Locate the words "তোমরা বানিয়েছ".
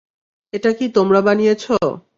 0.97-1.63